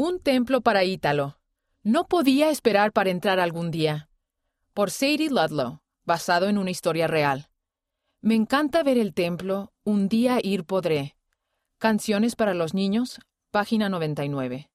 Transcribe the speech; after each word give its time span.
Un 0.00 0.20
templo 0.20 0.60
para 0.60 0.84
Ítalo. 0.84 1.40
No 1.82 2.06
podía 2.06 2.50
esperar 2.50 2.92
para 2.92 3.10
entrar 3.10 3.40
algún 3.40 3.72
día. 3.72 4.08
Por 4.72 4.92
Sadie 4.92 5.28
Ludlow, 5.28 5.80
basado 6.04 6.48
en 6.48 6.56
una 6.56 6.70
historia 6.70 7.08
real. 7.08 7.50
Me 8.20 8.36
encanta 8.36 8.84
ver 8.84 8.96
el 8.96 9.12
templo, 9.12 9.72
un 9.82 10.08
día 10.08 10.38
ir 10.40 10.62
podré. 10.62 11.16
Canciones 11.78 12.36
para 12.36 12.54
los 12.54 12.74
niños, 12.74 13.18
página 13.50 13.88
99. 13.88 14.70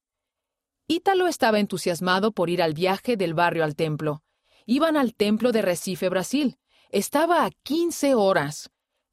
Ítalo 0.87 1.27
estaba 1.27 1.59
entusiasmado 1.59 2.33
por 2.33 2.49
ir 2.49 2.61
al 2.61 2.73
viaje 2.73 3.15
del 3.15 3.33
barrio 3.33 3.63
al 3.63 3.77
templo. 3.77 4.23
Iban 4.65 4.97
al 4.97 5.13
templo 5.15 5.53
de 5.53 5.61
Recife, 5.61 6.09
Brasil. 6.09 6.57
Estaba 6.89 7.45
a 7.45 7.51
15 7.63 8.13
horas. 8.15 8.71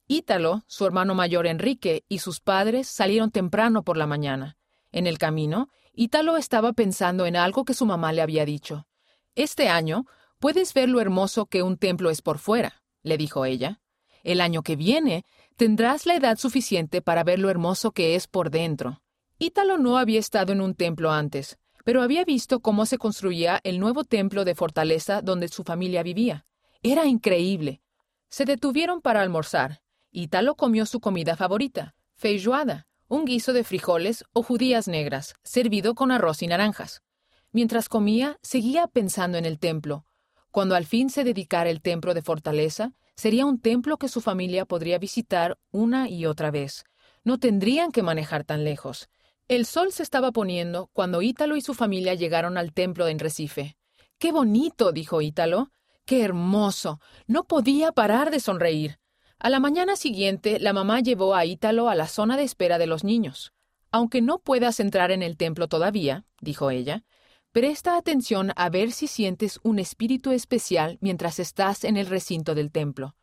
Ítalo, 0.09 0.65
su 0.67 0.87
hermano 0.87 1.15
mayor 1.15 1.47
Enrique 1.47 2.05
y 2.09 2.19
sus 2.19 2.41
padres 2.41 2.89
salieron 2.89 3.31
temprano 3.31 3.85
por 3.85 3.97
la 3.97 4.09
mañana. 4.09 4.57
En 4.93 5.07
el 5.07 5.19
camino, 5.19 5.69
Ítalo 5.93 6.37
estaba 6.37 6.73
pensando 6.73 7.27
en 7.27 7.37
algo 7.37 7.65
que 7.65 7.75
su 7.75 7.87
mamá 7.87 8.13
le 8.13 8.23
había 8.23 8.45
dicho. 8.45 8.87
Este 9.35 9.69
año 9.69 10.07
puedes 10.39 10.75
ver 10.75 10.89
lo 10.89 11.01
hermoso 11.01 11.47
que 11.47 11.63
un 11.63 11.77
templo 11.77 12.11
es 12.11 12.23
por 12.23 12.39
fuera, 12.39 12.83
le 13.03 13.17
dijo 13.17 13.45
ella. 13.45 13.81
El 14.23 14.41
año 14.41 14.63
que 14.63 14.77
viene 14.77 15.25
tendrás 15.57 16.07
la 16.07 16.15
edad 16.15 16.39
suficiente 16.39 17.03
para 17.03 17.25
ver 17.25 17.39
lo 17.39 17.51
hermoso 17.51 17.93
que 17.93 18.15
es 18.15 18.27
por 18.27 18.51
dentro. 18.51 19.03
Ítalo 19.39 19.79
no 19.79 19.97
había 19.97 20.19
estado 20.19 20.53
en 20.53 20.61
un 20.61 20.75
templo 20.75 21.11
antes, 21.11 21.59
pero 21.85 22.03
había 22.03 22.25
visto 22.25 22.61
cómo 22.61 22.87
se 22.87 22.99
construía 22.99 23.61
el 23.65 23.81
nuevo 23.81 24.05
templo 24.05 24.45
de 24.45 24.55
fortaleza 24.55 25.23
donde 25.23 25.49
su 25.49 25.65
familia 25.65 26.03
vivía. 26.03 26.47
Era 26.83 27.07
increíble. 27.07 27.83
Se 28.29 28.45
detuvieron 28.45 29.01
para 29.01 29.23
almorzar. 29.23 29.81
Ítalo 30.11 30.57
comió 30.57 30.87
su 30.87 31.01
comida 31.01 31.37
favorita, 31.37 31.95
feijoada, 32.15 32.87
un 33.11 33.25
guiso 33.25 33.53
de 33.53 33.65
frijoles 33.65 34.25
o 34.33 34.45
judías 34.45 34.87
negras, 34.87 35.35
servido 35.43 35.97
con 35.97 36.13
arroz 36.13 36.43
y 36.43 36.47
naranjas. 36.47 37.03
Mientras 37.51 37.89
comía, 37.89 38.39
seguía 38.41 38.87
pensando 38.87 39.37
en 39.37 39.45
el 39.45 39.59
templo. 39.59 40.07
Cuando 40.53 40.77
al 40.77 40.87
fin 40.87 41.11
se 41.11 41.25
dedicara 41.25 41.71
el 41.71 41.83
templo 41.83 42.15
de 42.15 42.23
fortaleza, 42.23 42.93
sería 43.17 43.47
un 43.47 43.61
templo 43.61 43.99
que 43.99 44.09
su 44.09 44.21
familia 44.21 44.65
podría 44.65 44.99
visitar 44.99 45.59
una 45.73 46.09
y 46.09 46.25
otra 46.25 46.53
vez. 46.53 46.85
No 47.25 47.39
tendrían 47.39 47.91
que 47.91 48.05
manejar 48.05 48.45
tan 48.45 48.63
lejos. 48.63 49.09
El 49.49 49.67
sol 49.67 49.91
se 49.91 50.05
estaba 50.05 50.31
poniendo 50.31 50.89
cuando 50.93 51.21
Ítalo 51.21 51.57
y 51.57 51.63
su 51.63 51.75
familia 51.75 52.15
llegaron 52.15 52.57
al 52.57 52.73
templo 52.73 53.09
en 53.09 53.19
Recife. 53.19 53.77
¡Qué 54.21 54.31
bonito! 54.31 54.93
dijo 54.93 55.21
Ítalo. 55.21 55.73
¡Qué 56.05 56.23
hermoso! 56.23 57.01
No 57.27 57.43
podía 57.43 57.91
parar 57.91 58.31
de 58.31 58.39
sonreír. 58.39 59.00
A 59.43 59.49
la 59.49 59.59
mañana 59.59 59.97
siguiente, 59.97 60.61
la 60.61 60.75
mamá 60.75 61.01
llevó 61.01 61.35
a 61.35 61.47
Ítalo 61.47 61.89
a 61.89 61.95
la 61.95 62.09
zona 62.09 62.37
de 62.37 62.43
espera 62.43 62.77
de 62.77 62.87
los 62.87 63.05
niños. 63.05 63.55
Aunque 63.91 64.21
no 64.21 64.39
puedas 64.39 64.81
entrar 64.81 65.11
en 65.11 65.23
el 65.23 65.39
templo 65.39 65.67
todavía, 65.67 66.27
dijo 66.43 66.71
ella, 66.71 67.05
presta 67.51 67.97
atención 67.97 68.53
a 68.55 68.69
ver 68.69 68.93
si 68.93 69.07
sientes 69.07 69.59
un 69.63 69.79
espíritu 69.79 70.31
especial 70.33 70.99
mientras 71.01 71.39
estás 71.39 71.85
en 71.85 71.97
el 71.97 72.07
recinto 72.07 72.55
del 72.55 72.71
templo. 72.71 73.17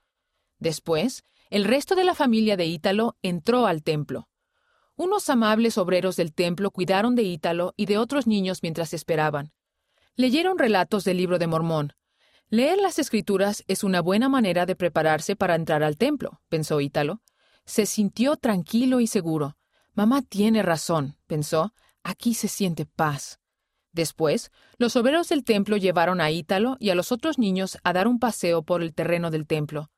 Después, 0.57 1.23
el 1.51 1.65
resto 1.65 1.93
de 1.93 2.03
la 2.03 2.15
familia 2.15 2.57
de 2.57 2.65
Ítalo 2.65 3.15
entró 3.21 3.67
al 3.67 3.83
templo. 3.83 4.27
Unos 4.95 5.29
amables 5.29 5.77
obreros 5.77 6.15
del 6.15 6.33
templo 6.33 6.71
cuidaron 6.71 7.13
de 7.13 7.21
Ítalo 7.21 7.75
y 7.77 7.85
de 7.85 7.99
otros 7.99 8.25
niños 8.25 8.63
mientras 8.63 8.95
esperaban. 8.95 9.53
Leyeron 10.15 10.57
relatos 10.57 11.03
del 11.03 11.17
libro 11.17 11.37
de 11.37 11.45
Mormón, 11.45 11.93
Leer 12.49 12.77
las 12.77 12.97
escrituras 12.97 13.65
es 13.67 13.83
una 13.83 14.01
buena 14.01 14.29
manera 14.29 14.65
de 14.65 14.77
prepararse 14.77 15.35
para 15.35 15.55
entrar 15.55 15.83
al 15.83 15.97
templo, 15.97 16.41
pensó 16.47 16.79
Ítalo. 16.79 17.21
Se 17.65 17.85
sintió 17.85 18.37
tranquilo 18.37 19.01
y 19.01 19.07
seguro. 19.07 19.57
Mamá 19.93 20.21
tiene 20.21 20.63
razón, 20.63 21.17
pensó. 21.27 21.73
Aquí 22.03 22.33
se 22.33 22.47
siente 22.47 22.85
paz. 22.85 23.41
Después, 23.91 24.51
los 24.77 24.95
obreros 24.95 25.27
del 25.27 25.43
templo 25.43 25.75
llevaron 25.75 26.21
a 26.21 26.31
Ítalo 26.31 26.77
y 26.79 26.91
a 26.91 26.95
los 26.95 27.11
otros 27.11 27.37
niños 27.37 27.77
a 27.83 27.91
dar 27.91 28.07
un 28.07 28.17
paseo 28.17 28.63
por 28.63 28.81
el 28.81 28.93
terreno 28.93 29.29
del 29.29 29.45
templo. 29.45 29.91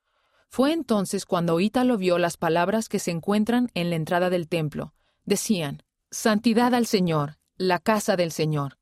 Fue 0.47 0.73
entonces 0.73 1.25
cuando 1.25 1.59
Ítalo 1.59 1.97
vio 1.97 2.17
las 2.17 2.37
palabras 2.37 2.89
que 2.89 2.97
se 2.97 3.11
encuentran 3.11 3.69
en 3.75 3.91
la 3.91 3.95
entrada 3.95 4.31
del 4.31 4.47
templo. 4.47 4.95
Decían, 5.23 5.83
Santidad 6.09 6.73
al 6.73 6.87
Señor, 6.87 7.37
la 7.57 7.77
casa 7.77 8.15
del 8.15 8.31
Señor. 8.31 8.79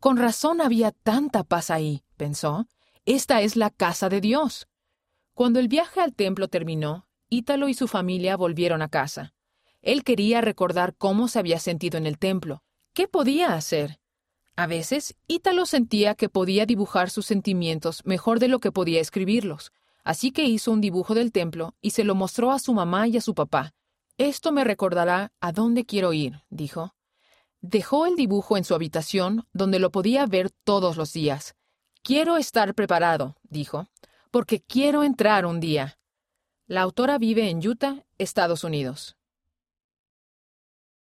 Con 0.00 0.18
razón 0.18 0.60
había 0.60 0.92
tanta 0.92 1.44
paz 1.44 1.70
ahí, 1.70 2.04
pensó. 2.18 2.66
Esta 3.06 3.40
es 3.42 3.56
la 3.56 3.70
casa 3.70 4.08
de 4.08 4.20
Dios. 4.20 4.68
Cuando 5.34 5.58
el 5.58 5.68
viaje 5.68 6.00
al 6.00 6.14
templo 6.14 6.48
terminó, 6.48 7.06
Ítalo 7.28 7.68
y 7.68 7.74
su 7.74 7.88
familia 7.88 8.36
volvieron 8.36 8.82
a 8.82 8.88
casa. 8.88 9.34
Él 9.82 10.04
quería 10.04 10.40
recordar 10.40 10.94
cómo 10.96 11.28
se 11.28 11.38
había 11.38 11.58
sentido 11.58 11.96
en 11.96 12.06
el 12.06 12.18
templo. 12.18 12.62
¿Qué 12.92 13.08
podía 13.08 13.54
hacer? 13.54 14.00
A 14.56 14.66
veces, 14.66 15.14
Ítalo 15.26 15.64
sentía 15.64 16.14
que 16.14 16.28
podía 16.28 16.66
dibujar 16.66 17.08
sus 17.08 17.24
sentimientos 17.24 18.04
mejor 18.04 18.40
de 18.40 18.48
lo 18.48 18.58
que 18.58 18.72
podía 18.72 19.00
escribirlos, 19.00 19.72
así 20.04 20.32
que 20.32 20.44
hizo 20.44 20.72
un 20.72 20.80
dibujo 20.80 21.14
del 21.14 21.32
templo 21.32 21.74
y 21.80 21.90
se 21.90 22.04
lo 22.04 22.14
mostró 22.14 22.50
a 22.50 22.58
su 22.58 22.74
mamá 22.74 23.08
y 23.08 23.16
a 23.16 23.22
su 23.22 23.34
papá. 23.34 23.72
Esto 24.18 24.52
me 24.52 24.64
recordará 24.64 25.32
a 25.40 25.52
dónde 25.52 25.86
quiero 25.86 26.12
ir, 26.12 26.42
dijo. 26.50 26.94
Dejó 27.62 28.06
el 28.06 28.16
dibujo 28.16 28.58
en 28.58 28.64
su 28.64 28.74
habitación, 28.74 29.46
donde 29.52 29.78
lo 29.78 29.90
podía 29.90 30.26
ver 30.26 30.50
todos 30.50 30.96
los 30.96 31.12
días. 31.12 31.54
Quiero 32.02 32.38
estar 32.38 32.74
preparado, 32.74 33.36
dijo, 33.42 33.86
porque 34.30 34.60
quiero 34.60 35.04
entrar 35.04 35.44
un 35.44 35.60
día. 35.60 35.98
La 36.66 36.80
autora 36.80 37.18
vive 37.18 37.50
en 37.50 37.66
Utah, 37.66 38.06
Estados 38.16 38.64
Unidos. 38.64 39.16